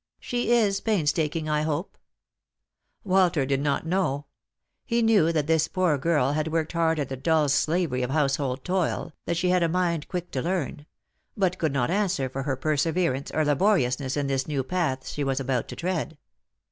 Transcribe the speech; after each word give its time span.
She 0.19 0.49
is 0.51 0.81
painstaking, 0.81 1.47
I 1.47 1.61
hope?" 1.61 1.95
Walter 3.13 3.45
did 3.45 3.59
not 3.61 3.85
know. 3.85 4.25
He 4.83 5.03
knew 5.03 5.31
that 5.31 5.45
this 5.45 5.67
poor 5.67 5.99
girl 5.99 6.31
had 6.31 6.47
worked 6.47 6.71
hard 6.71 6.99
at 6.99 7.07
the 7.07 7.15
dull 7.15 7.47
slavery 7.49 8.01
of 8.01 8.09
household 8.09 8.65
toil, 8.65 9.13
that 9.25 9.37
she 9.37 9.49
had 9.49 9.61
a 9.61 9.69
mind 9.69 10.07
quick 10.07 10.31
to 10.31 10.41
learn; 10.41 10.87
but 11.37 11.59
could 11.59 11.71
not 11.71 11.91
answer 11.91 12.29
for 12.29 12.41
her 12.41 12.55
perseverance 12.55 13.29
or 13.29 13.45
laboriousness 13.45 14.17
in 14.17 14.25
this 14.25 14.47
new 14.47 14.63
path 14.63 15.07
she 15.07 15.23
was 15.23 15.39
about 15.39 15.67
to 15.67 15.75
tread. 15.75 16.17